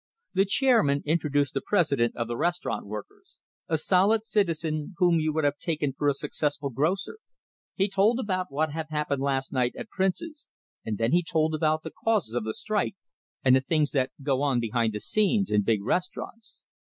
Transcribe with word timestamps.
The 0.33 0.45
chairman 0.45 1.03
introduced 1.05 1.53
the 1.53 1.61
president 1.63 2.15
of 2.15 2.27
the 2.27 2.35
Restaurant 2.35 2.87
Workers, 2.87 3.37
a 3.69 3.77
solid 3.77 4.25
citizen 4.25 4.95
whom 4.97 5.19
you 5.19 5.31
would 5.31 5.43
have 5.43 5.59
taken 5.59 5.93
for 5.93 6.07
a 6.07 6.15
successful 6.15 6.71
grocer. 6.71 7.19
He 7.75 7.87
told 7.87 8.19
about 8.19 8.47
what 8.51 8.71
had 8.71 8.87
happened 8.89 9.21
last 9.21 9.53
night 9.53 9.75
at 9.77 9.89
Prince's; 9.89 10.47
and 10.83 10.97
then 10.97 11.11
he 11.11 11.21
told 11.21 11.53
about 11.53 11.83
the 11.83 11.91
causes 11.91 12.33
of 12.33 12.45
the 12.45 12.55
strike, 12.55 12.95
and 13.45 13.55
the 13.55 13.61
things 13.61 13.91
that 13.91 14.09
go 14.23 14.41
on 14.41 14.59
behind 14.59 14.93
the 14.93 14.99
scenes 14.99 15.51
in 15.51 15.61
big 15.61 15.83
restaurants. 15.83 16.63